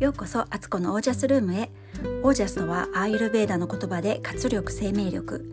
[0.00, 1.70] ようこそアツコのオージャスルームへ。
[2.22, 5.44] オージャスとはアーユルベーダの言葉で活力生命力。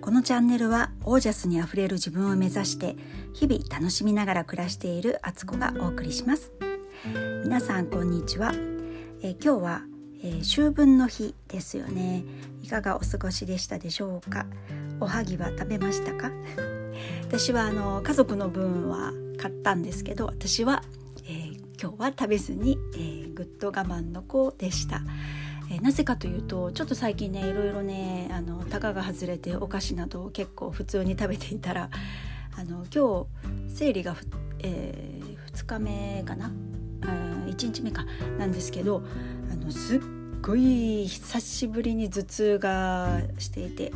[0.00, 2.96] このチャンネルはオージャスにあふれる自分を目指して
[3.34, 6.52] 日々楽しみながら暮らしているアツコがお送りします。
[7.42, 8.52] 皆さんこんにちは、
[9.20, 9.82] え今日は、
[10.22, 12.24] えー、秋分の日ですよね。
[12.62, 14.46] いかがお過ごしでしたでしょうか？
[15.00, 16.30] おはぎは食べましたか？
[17.26, 20.84] 私はあの家族の分は買ったんですけど私は
[21.28, 25.00] え今日は食べずに、えー、ぐっと我慢の子でした。
[25.70, 31.88] えー、なぜかというとちょっと最近ねいろいろねあのたかが外れてお菓子などを結構普通に食べていたら
[32.56, 33.26] あの今
[33.68, 34.16] 日生理が、
[34.58, 36.46] えー、2日目かな？
[36.46, 37.06] あ
[37.46, 38.06] 1日目か。
[38.38, 39.04] なんですけど
[39.52, 40.00] あのすっ
[40.42, 43.92] ごい久しぶりに頭痛がしていて、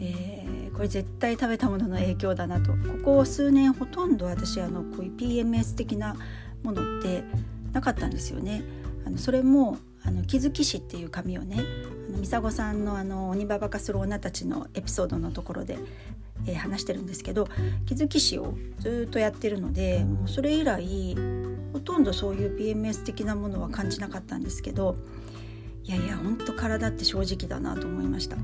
[0.00, 2.70] えー、これ絶対食べたものの影響だなと。
[2.70, 6.14] ここ数年ほとんど私あのこういう PMS 的な
[6.62, 7.24] ものって
[7.72, 8.62] なかったんですよね。
[9.06, 11.56] あのそれもあの気づき師っていう紙をね
[12.08, 15.78] あのミサゴさんのあの鬼ババ化する女たちのエピソードのところで、
[16.46, 17.48] えー、話してるんですけど
[17.86, 21.16] 気づき師をずっとやってるのでもうそれ以来
[21.72, 24.96] ほとんどそういう PMS 的なものは感じなかったんですけど
[25.84, 28.36] いやいやほんと体って正直だなと思いました。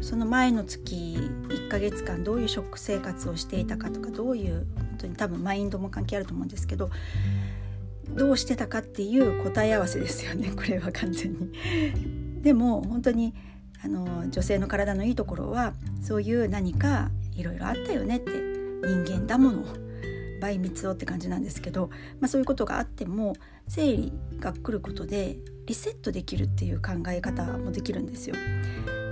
[0.00, 1.16] その前の月
[1.48, 6.90] 1ヶ月間どういう食生活をしていたかとかどういう本当に多分マインドも関係あると思うんですけど
[8.16, 11.52] どうしてたかっていう答え合わせですよね これは完全に。
[12.42, 13.34] でも本当に
[13.82, 18.30] あの女性の体のいいところはそういう何かいろいろあったよねって
[18.82, 19.64] 人間だもの
[20.40, 23.34] 倍蜜をって感じなんですけど、まあ、そういうことがあっても
[23.68, 28.34] 生理が来ることでリセットできるっていう考え方もできるんですよ。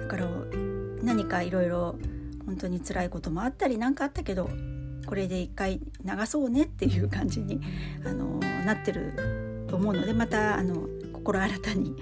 [0.02, 0.28] だから
[1.02, 1.98] 何かいろいろ
[2.46, 4.50] 本当に辛いこともあったり何かあったけど
[5.08, 7.62] これで一回流そうねっていう感じに
[8.04, 11.96] あのなってると思うのでまたあの心新たに、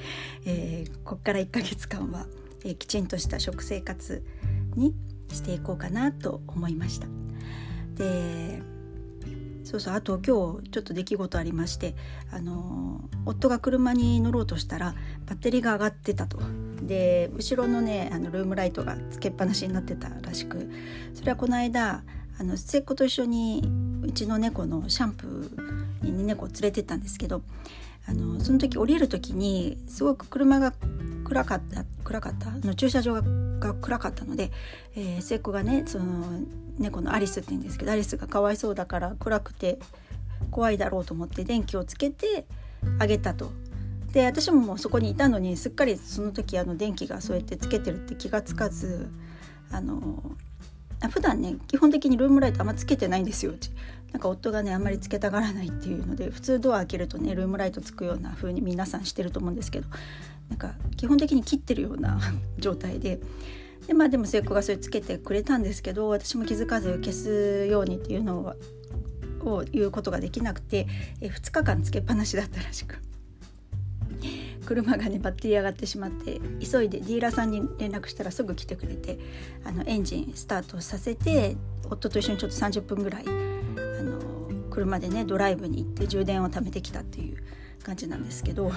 [0.45, 2.27] えー、ここから1ヶ月間は、
[2.65, 4.25] えー、きちんとした食生活
[4.75, 4.93] に
[5.33, 7.07] していこうかなと思いました。
[7.95, 8.61] で
[9.63, 11.95] そうそうあと今日ちょっと出来事ありまして
[12.33, 14.95] あの夫が車に乗ろうとしたら
[15.27, 16.39] バッテリーが上がってたと
[16.83, 20.71] で後ろのねあのルームライトがつけっぱなしになってたらしく
[21.15, 22.05] それはこの間
[22.39, 23.63] あの末っ子と一緒に
[24.03, 27.43] うちの猫のシャンプーに、猫を連れてったんですけど
[28.09, 30.73] あのその時降りる時にすごく車が
[31.25, 33.15] 暗かった暗かったの駐車場
[33.59, 34.53] が暗かったので、
[34.95, 36.41] えー、末っ子がねその
[36.79, 39.79] 猫のアリスって言うんですけどアリスがかわいそうだから暗くて
[40.51, 42.47] 怖いだろうと思って電気をつけて
[42.99, 43.51] あげたと。
[44.13, 49.11] で私ももうそこにいたのにすっかりその時あの電気がそうやってつけてるって気がつかず
[49.71, 50.23] あの
[51.11, 53.53] 普段ね基本的にルームライトあんまつけてないんですよ。
[53.53, 53.71] うち
[54.13, 59.89] なんか夫がねあんまりつけたがらないっていうので普通ドア開けるとねルームライトつくような風に皆さんしてると思うんですけど
[60.49, 62.19] なんか基本的に切ってるような
[62.59, 63.21] 状態で
[63.87, 68.57] でまあでも末っ子がそれつけてくれたんですけど私も気づかず消すようにっていうの
[69.45, 70.87] を言うことができなくて
[71.21, 72.99] え2日間つけっぱなしだったらしく。
[74.67, 79.19] 車がねバッテリー上がってしまって急いでディーラーさんに連絡したらすぐ来てくれて
[79.65, 84.21] あのエンジンスタートさせて夫と一緒にちょっと30分ぐらいあの
[84.71, 87.39] 車でねドライブに行って充電を貯めてきたっていう
[87.83, 88.73] 感じなんですけど、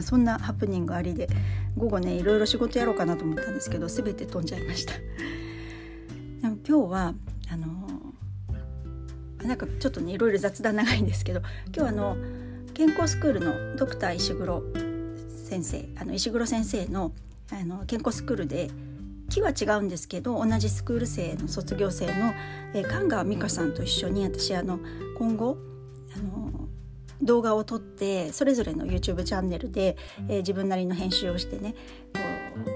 [0.00, 1.28] そんなハプニングありで
[1.76, 4.94] 午後ねいろいろ仕事やろうかなと思ったんですけど全て飛んじゃいました。
[4.94, 7.14] でも今日は
[7.50, 7.88] あの
[9.44, 11.42] なんかちょっとねいろいろ雑談長いんですけど
[11.74, 12.16] 今日あの
[12.74, 14.62] 健康スクールのドクター石黒
[15.44, 17.12] 先生あの石黒先生の
[17.52, 18.70] あの健康スクールで
[19.28, 22.32] 木は違うんですけど同じスクール生の卒業生の、
[22.74, 24.80] えー、神川美香さんと一緒に私あの
[25.18, 25.58] 今後
[26.16, 26.68] あの
[27.22, 29.96] 動画を撮ってそれぞれの YouTube チャンネルで、
[30.28, 31.74] えー、自分なりの編集をしてね
[32.14, 32.20] こ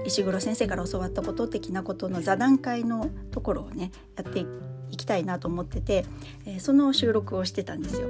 [0.05, 4.45] う石黒先生から教わったこと的なことの座談会のところをねやって
[4.91, 6.05] いきたいなと思ってて、
[6.45, 8.07] えー、その収録をしてたんですよ。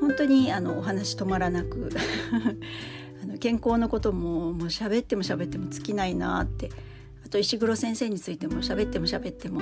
[0.00, 1.90] 本当にあのお話止まらなく
[3.38, 6.70] 健康のことももう喋っても喋っても尽きないなって
[7.24, 9.60] あと石黒先生についても喋っても喋っても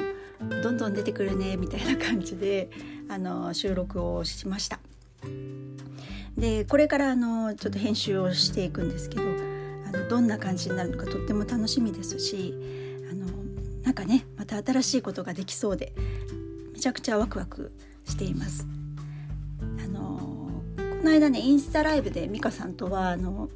[0.62, 2.68] どんどん出てくるねみたいな感じで
[3.08, 4.80] あの収録をしました。
[6.36, 12.54] でこれからあのちょっと編集をしていくんですけどあのどんな感じになるのかとっても楽しみですし
[13.10, 13.26] あの
[13.82, 15.94] なんかねまた新しいことができそうで
[16.72, 17.72] めちゃくちゃワクワク
[18.04, 18.66] しています。
[19.82, 20.18] あの
[20.76, 23.48] この間ねインスタライブで美香さんとはあの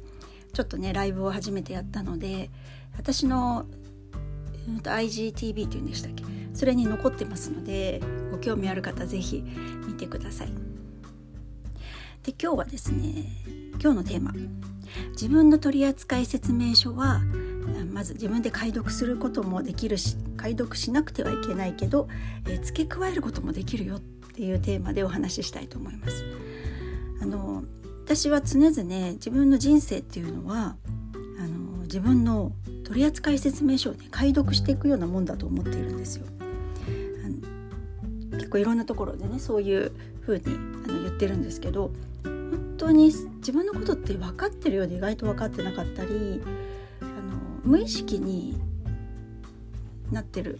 [0.53, 2.49] ちょっとねライブを初めてやったので
[2.97, 3.65] 私の、
[4.67, 6.23] うん、IGTV っていうんでしたっけ
[6.53, 8.01] それに残ってますので
[8.31, 9.43] ご興味ある方是非
[9.87, 10.47] 見てください。
[12.23, 13.25] で今日はですね
[13.81, 14.33] 今日のテーマ
[15.11, 17.21] 自分の取扱説明書は
[17.93, 22.07] まず自分で解読することもできるし解読しなくてはいけないけど、
[22.45, 26.23] えー、付け加えることもできるよっていうテーマでお話ししたいと思います。
[27.21, 27.63] あの
[28.09, 30.75] 私は常々自分の人生っていうのは
[31.37, 32.53] あの自分の
[32.83, 36.25] 取扱説明書をね解読していくようなもんだと思っているんですよ。
[38.31, 39.91] 結構いろんなところでねそういう
[40.21, 40.45] 風に
[40.87, 41.91] あの言ってるんですけど
[42.23, 46.41] 本当に自分のことって分かってるようで意外と分かってなかったり
[47.01, 47.11] あの
[47.63, 48.59] 無意識に
[50.11, 50.59] なってる。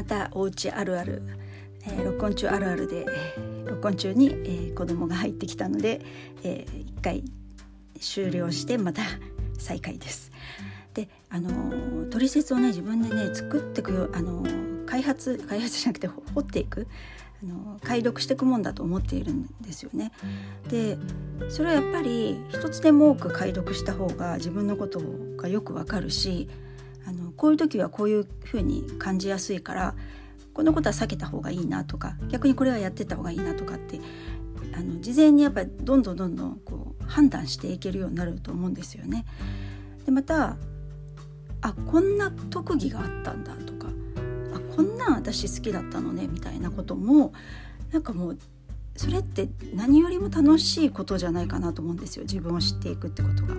[0.00, 1.22] またおうちあるある、
[1.84, 3.04] えー、録音中あるあるで
[3.66, 6.00] 録音中に、えー、子供が入ってきたので、
[6.42, 7.22] えー、一回
[8.00, 9.02] 終了してまた
[9.58, 10.32] 再開です。
[10.94, 14.42] であの取説をね自分でね作っていくよあの
[14.86, 16.86] 開発開発じゃなくて掘っていく
[17.42, 20.12] あの解読していくもんだと思っているんですよね。
[20.70, 20.96] で
[21.50, 24.98] それはやっぱり一つでも多く解読した方が自分のこと
[25.36, 26.48] がよくわかるし
[27.06, 29.94] あのこういう時はこういうふうに感じやすいから
[30.52, 34.00] このことは避けた方がいいなとか逆にこれはやってた方がいいなとかって
[34.74, 39.24] あの事前にやっぱりどんどんどんどんこう判断していけるようになると思うんですよね。
[40.04, 40.56] でまた
[41.62, 43.88] あこんな特技があったんだとか
[44.54, 47.32] あこんなん私好きだったのねみたいなことも
[47.92, 48.38] なんかもう
[48.96, 53.54] それって何よりも楽しいことじゃないかなと思うんですよ自分を知っていくってことが。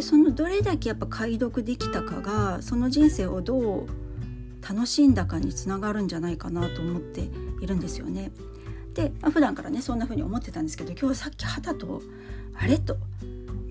[0.00, 3.86] でそのどれだけやっぱ解読できたかがその人生をどう
[4.66, 7.28] 楽しんだかにつながるんじゃないかなと思って
[7.60, 8.32] いるんですよね。
[8.94, 12.00] で、まあ、普段からねそんな風に思ってたんですけど今日さっき肌と
[12.54, 12.96] あれと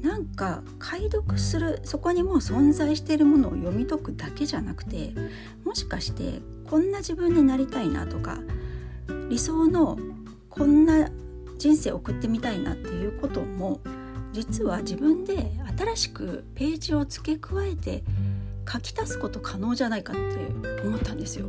[0.03, 5.13] なんか解読するそこにもう存在しているものを読み解くだけじゃなくて
[5.65, 8.37] もしかしてこんな自分になりたいなとか
[9.31, 9.97] 理想の
[10.51, 11.09] こんな
[11.57, 13.81] 人生を送ってみたいなっていうことも
[14.31, 18.03] 実は自分で新しくページを付け加えて
[18.71, 21.47] 書き足すこと可能じゃないかって思ったんですよ。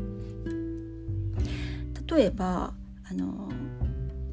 [2.07, 2.73] 例えば
[3.09, 3.49] あの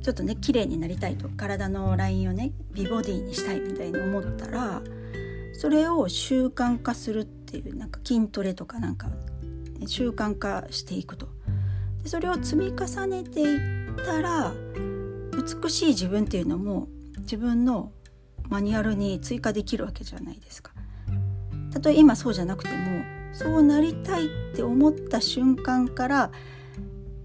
[0.02, 4.82] ちょっとね綺麗になりたいと体のラインをね美ボディにしたいみたいに思ったら
[5.54, 9.10] それを習慣化するっていうなんか筋トレとかなんか
[9.86, 11.28] 習慣化していくと
[12.04, 14.54] でそれを積み重ねていったら
[15.64, 16.88] 美しい自分っていうのも
[17.20, 17.92] 自分の
[18.50, 20.72] マニュアルに追加できるわけじゃないですか。
[21.72, 23.04] たとえ今そうじゃなくても
[23.34, 26.32] そうなりたいって思った瞬間から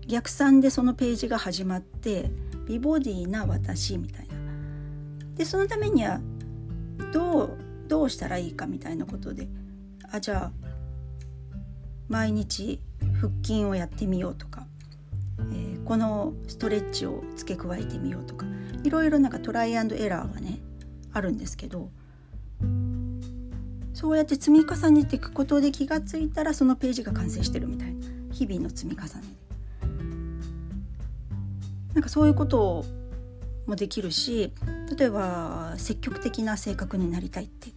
[0.07, 2.31] 逆算でそのページが始まって
[2.67, 4.35] 美ボディな私みたいな。
[5.37, 6.21] でそのためには
[7.13, 7.59] どう
[7.89, 9.49] どうしたらいいかみたいなことで
[10.11, 10.53] あじゃあ
[12.09, 12.81] 毎日
[13.21, 14.67] 腹筋をやってみようとか、
[15.39, 18.47] えー、このストレッチを付け加えてみようとか
[18.85, 20.61] いろいろなんかトライアンドエラーはね
[21.13, 21.91] あるんですけど
[23.93, 28.23] そうやって積み重ねていくことで気がついたらそのページが完成してるみたいな。
[28.33, 29.25] 日々の積み重ね
[31.95, 32.85] なんかそういうこと
[33.67, 34.53] もできるし
[34.97, 37.71] 例えば積極的な性格になりたいって。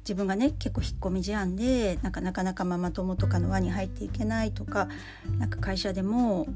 [0.00, 4.88] 自分がね結構引っ込み思案でなんかなかなかママ友とかの輪に入っていけないとか
[5.38, 6.46] なんか会社でも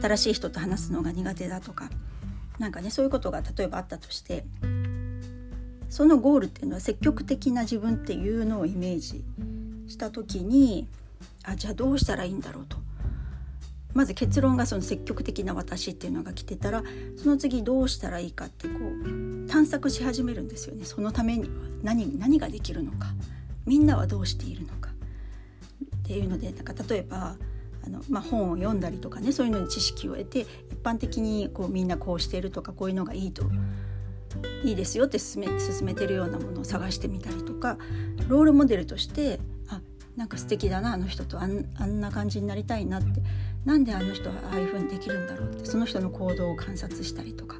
[0.00, 1.90] 新しい人と話すのが苦手だとか
[2.58, 4.44] なんかねそういうことが例えばあったとして
[5.88, 9.24] そのゴールっていうのは積極的な自分っていうのをイメージ
[9.88, 10.88] した時に
[11.44, 12.78] あじゃあどうしたらいいんだろうと。
[13.94, 16.82] まず結論がその積極的な私っていうのが来てたら
[17.22, 20.86] その次どうしたらいいかってこう探索し始めるんですよね。
[20.86, 21.48] そのためには
[21.82, 23.08] 何何ができるのか。
[23.66, 24.90] みんなはどうしているのか。
[25.96, 27.36] っていうのでなんか例えば
[27.84, 30.46] あの、まあ、本を読んだりとかねそういうのに知識を得て一
[30.82, 33.44] 般的にこうみんなこうしているとかこういうのがいいと
[34.64, 37.78] いいですよって勧め勧めてるようなものを探してみたりとか
[38.28, 39.80] ロールモデルとしてあ
[40.16, 43.22] なんか素敵だなあの人とあんあんな感じになりたいなって
[43.64, 47.56] なんであの人はああいう風にできるんだろうってその人の行動を観察したりとか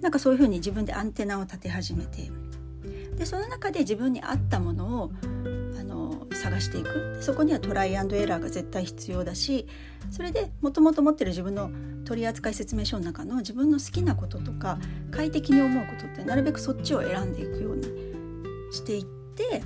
[0.00, 2.30] なんかそういう風に自分でアンテナを立て始めて
[3.16, 5.12] でその中で自分に合ったものを
[6.44, 9.66] 探していくそこにはトライアンドエラーが絶対必要だし
[10.10, 11.70] それでもともと持ってる自分の
[12.04, 14.78] 取扱説明書の中の自分の好きなこととか
[15.10, 17.84] 快適に思うことってなるべくそっちを選んでいくように
[18.70, 19.62] していって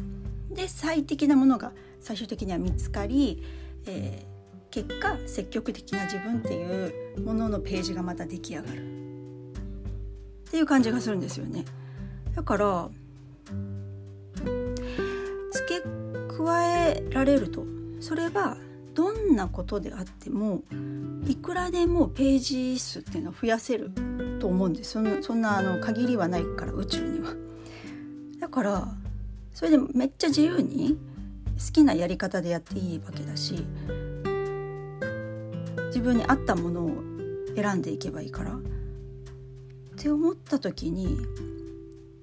[0.51, 3.43] で最適なものが最終的には見つかり、
[3.87, 8.99] えー、結果積極的な自分っていうもののページがまた出来上がる。
[10.49, 11.65] っていう感じがするんですよね。
[12.35, 12.89] だから
[16.39, 17.65] 加えられると
[18.01, 18.57] それは
[18.95, 20.63] どんなことであっても
[21.27, 23.91] いくらでもページ数っていうのを増やせる
[24.39, 27.35] と思うんですそんそんなあの限りはないから宇宙には。
[28.39, 28.89] だから
[29.53, 30.97] それでめっちゃ自由に
[31.59, 33.67] 好きなやり方でやっていいわけだし
[35.89, 36.91] 自分に合ったものを
[37.57, 38.61] 選んでいけばいいからっ
[39.97, 41.19] て思った時に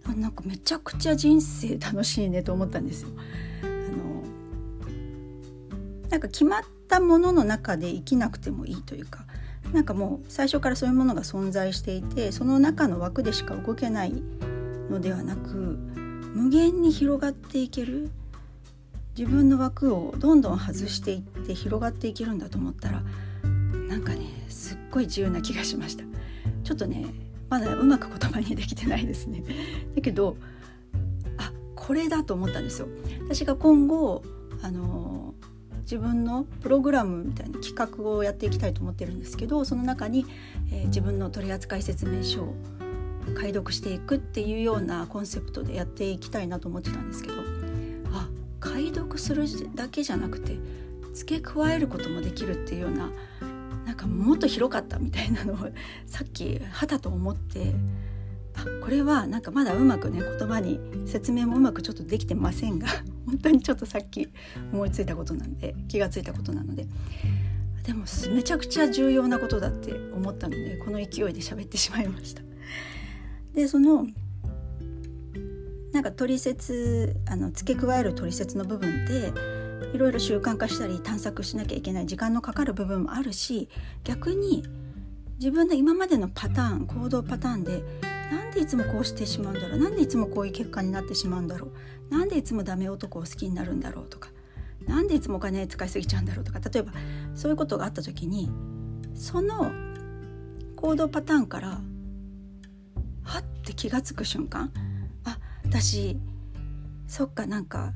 [0.05, 3.09] あなんかめちゃくちゃ人生楽しいねと思ったんですよ。
[6.15, 9.25] なんか決まったものの中で生きなくてもいいというか
[9.73, 14.13] なんかもう最初からそういうものが存在していてその中の枠でしか動けない
[14.89, 15.49] のではなく
[16.33, 18.09] 無限に広がっていける
[19.17, 23.03] 自分の枠をどんどん外していって広がっていけるんだと思ったら
[23.89, 26.05] なんかねすっごい自由な気がしました。
[26.63, 27.07] ちょっとね
[27.49, 29.43] まだうまく言葉にできてないですね。
[29.93, 30.37] だけど
[31.37, 32.87] あこれだと思ったんですよ。
[33.25, 34.23] 私が今後
[34.61, 35.35] あの
[35.85, 40.25] 自分のプログラムみたいな企画をやっていきたいと思ってるんですけどその中に、
[40.71, 42.55] えー、自分の取扱説明書を
[43.35, 47.35] 解読していくっていうようなコンセプトでやっていきたいなと思ってたんですけど
[48.13, 50.57] あ解読するだけじゃなくて
[51.13, 53.11] 付け加えることもできるっていうような
[53.85, 55.57] なんかもっと広かったみたいなのを
[56.05, 57.73] さっきはたと思って
[58.55, 62.87] あこれはなんかまだうまくね言葉に説明もうまくちょっとできてませんが
[63.25, 64.29] 本当にちょっとさっき
[64.71, 66.87] 思いついたことなんで気がついたことなので
[67.83, 72.41] でもめちゃくちゃ重要なことだって思ったのでこの勢いで喋ってしまいました。
[73.53, 74.07] でその
[75.93, 79.31] なんか取説あの付け加える取説の部分って
[79.95, 83.69] いろいろ習慣化したり探索しなきゃいけない時間のかかる部分もあるし
[84.03, 84.65] 逆に
[85.37, 87.81] 自分の今までのパターン行動パターンで
[88.31, 89.79] なんでいつもこうしてしまうんだろう？
[89.79, 91.67] なんでいつもこういう結果になってしまうんだろ
[92.09, 92.13] う？
[92.13, 94.29] なんでいつもダメ男を好きになるんだろうとか？
[94.85, 96.59] なんでいつもお金使いすぎちゃうんだろうとか？
[96.59, 96.93] 例えば
[97.33, 98.49] そういうことがあった時に
[99.13, 99.71] その
[100.75, 101.79] 行動パターンから
[103.23, 104.71] はって気が付く瞬間
[105.23, 106.17] あ私
[107.07, 107.93] そっかなんか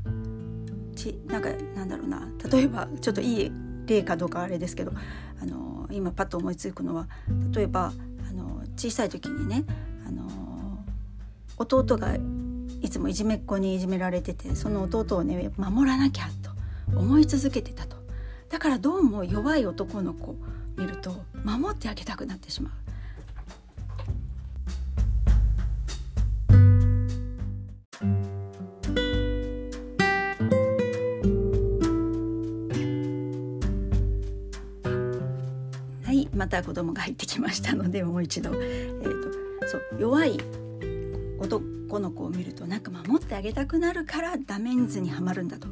[0.95, 2.27] ちなんかなんだろうな。
[2.51, 3.51] 例えばちょっといい
[3.85, 4.91] 例かどうかあれですけど
[5.41, 7.07] あの今パッと思いつくのは
[7.51, 7.91] 例えば
[8.29, 9.65] あの小さい時にね
[10.09, 10.23] あの
[11.57, 12.15] 弟が
[12.81, 17.97] いつもいじめっ子にいじめられててその弟をね守らなきゃと思い続けてたと。
[18.49, 20.35] だからどうも弱い男の子
[20.75, 22.73] 見ると守ってあげたくなってしまう。
[36.35, 39.18] また子供が入ってきましたのでもう一度、えー、
[39.69, 40.39] そう弱い
[41.39, 45.67] 男の子を見るとなんか守ってあげたくなるからダメンズにはまるんだと。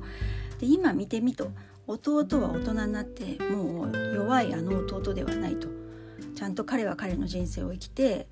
[0.60, 1.52] で今見てみと
[1.88, 5.68] 弟は大人になってもう弱いあの弟ではないと。
[6.36, 8.28] ちゃんと彼は彼の人生を生きて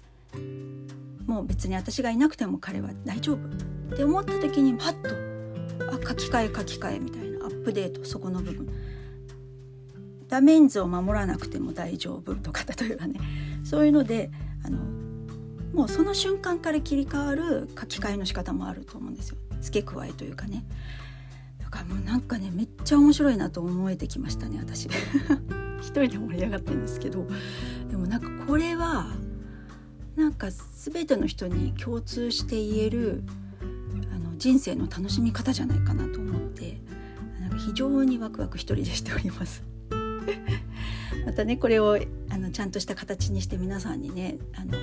[1.25, 5.10] もう別に私がいなくても彼は大丈夫って思った時にパッと
[5.91, 8.67] あ書き換え書き換えみたいなアップデートそこの部分。
[10.27, 13.19] ダメンズを守らなくても大丈夫とか例えばね。
[13.63, 14.29] そういうので
[14.63, 14.95] あの
[15.75, 19.38] もうその瞬間から切り替わる書き換えの仕方もあると思うんですよ。
[19.60, 20.63] 付け加えというかね。
[21.62, 24.88] だからもうなんかねめっちゃ面白いなと思えてきましたね私。
[25.82, 27.27] 一人で盛り上がってるんですけど。
[27.89, 29.08] でもなんかこれは
[30.15, 33.24] なんか全ての人に共通して言える
[34.13, 36.79] あの人生の楽しみ方じゃないかなと思って
[37.41, 39.62] なんか非常にワクワク一人でしております。
[41.25, 44.74] またねこれをあのちゃんとした形にして皆さんにねあの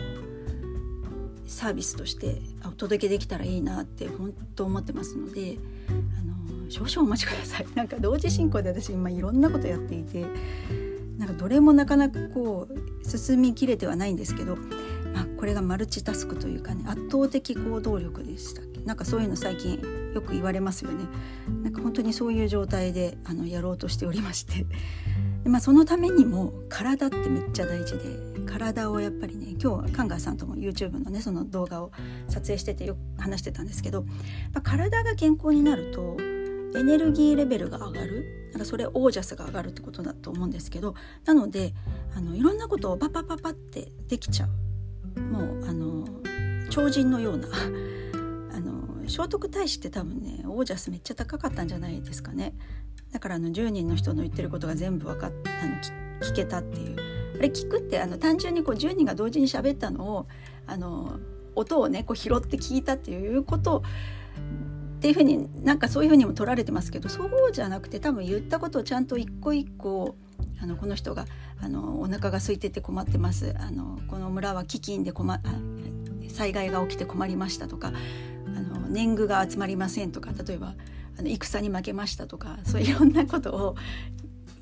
[1.46, 5.58] サービスとしてお届けできたらいいなって本当思ってますので
[5.88, 6.22] あ
[6.64, 7.66] の少々お待ちください。
[7.74, 10.26] なんか同時進行で私今いろんなことやっていて
[11.18, 14.56] なんかどれもなかなかこう進みきれてはないんですけど、
[15.14, 18.80] まあ、これがマルチタスクというかね圧倒的行動力でしたっけ？
[18.84, 19.78] なんかそういうの最近
[20.14, 21.04] よく言われますよね。
[21.62, 24.66] なんか本当にそういう状態であのやろうとしておりまして。
[25.44, 31.90] で、まあ、そのためにも体ってめっちゃ大事で体をやっぱりね今日はカンガーさんとも YouTube のねその動画を
[32.28, 34.04] 撮影しててよく話してたんですけど、
[34.62, 36.16] 体が健康になると
[36.78, 40.94] エネルギーレベルが上がるなんかそれオージャスが上がるってことだと思うんですけど
[41.24, 41.72] なので
[42.14, 45.20] あのいろんなことをパパパパってできちゃう。
[45.20, 46.06] もうあの
[46.70, 47.48] 超人のような
[48.54, 52.54] あの聖徳太子って多分ねオージャスめっちゃ高かったんじゃないですかね。
[53.12, 55.32] だからあの10人の人の言ってることが全部分かっ
[55.62, 57.11] あの聞けたっていう。
[57.42, 60.26] れ聞くってあの単純にこう10人が同時に喋ったのを
[60.66, 61.18] あの
[61.54, 63.82] 音をねこう拾って聞いたっていうこと
[64.96, 70.14] っていうふうになんかそういうふうにも取られてますけどそうじゃなくて多分言ったことをちゃんと一個一個
[70.60, 71.26] あのこの人が
[71.60, 73.54] あのお腹が空いてて困ってます。
[73.58, 75.40] あのこの村は飢饉で困
[76.28, 77.92] 災害が起きて困りましたとか
[78.56, 80.74] あの年貢が集まりませんとか例えば
[81.18, 83.76] あの戦に負けましたとかそういろんなことを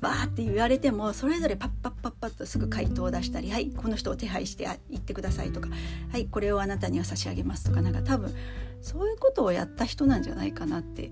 [0.01, 5.69] バーって言われてもそれぞれパッパッパッパッとすぐ回答を出したり「はいこの人を手配して行ってください」とか
[6.11, 8.33] 「はいこれをあなたには差し上げます」とかなんか多分
[8.81, 11.11] そういうことをやった人なんじゃないかなって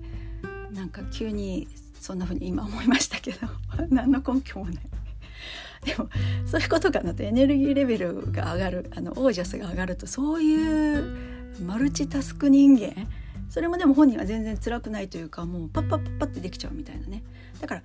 [0.73, 1.67] なんか急に
[1.99, 3.47] そんな風に今思いましたけど
[3.89, 4.75] 何の根拠もない。
[5.85, 6.09] でも
[6.45, 11.15] そういうことかなとエネルギーレベルが上がるあのオージャスが上がるとそういう
[11.65, 13.07] マルチタスク人間
[13.49, 17.23] それもでも本人は全然辛くないというかもうパッパッパッパってできちゃうみたいなね。
[17.59, 17.83] だから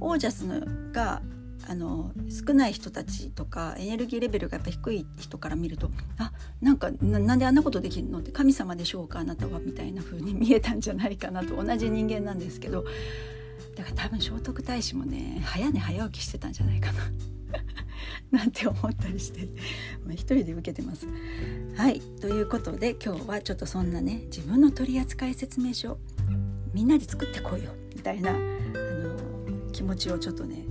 [0.00, 0.44] オージャス
[0.92, 1.22] が
[1.66, 12.84] あの少ない人たちとかエネルギーレベルがやっぱ低い人から見るとあなんかなんであんなことできるのって神様でしょうかあなたはみたいな風に見えたんじゃないかなと同じ人間なんですけど。
[13.76, 17.33] だから多分聖徳太子もね早寝早起きしてたんじゃないかな。
[18.30, 19.48] なんて思ったりして、
[20.10, 21.06] 一人で受けてます。
[21.76, 25.98] はいということで今日はちょっとそんなね自分の取扱説明書
[26.72, 30.64] みんなで作ってこいよみたいなあの気持ちをちょっとね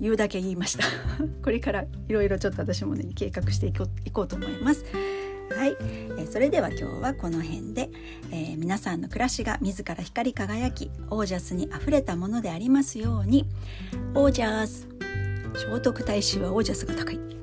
[0.00, 0.84] 言うだけ言いました。
[1.42, 4.84] これからいろいろちょっと私もね計画していこいこうと思います。
[5.56, 5.76] はい、
[6.18, 7.90] え、それでは今日はこの辺で、
[8.30, 13.46] えー、皆さんの暮らしが自ら光り輝きオージャスにあふれたものでありますように
[14.14, 14.97] オージャス。
[15.58, 17.37] 聖徳太子はオージャスが高い。